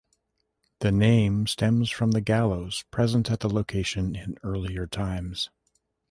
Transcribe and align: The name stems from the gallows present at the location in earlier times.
The 0.79 0.91
name 0.91 1.45
stems 1.45 1.91
from 1.91 2.09
the 2.09 2.21
gallows 2.21 2.85
present 2.89 3.29
at 3.29 3.41
the 3.41 3.47
location 3.51 4.15
in 4.15 4.35
earlier 4.41 4.87
times. 4.87 5.51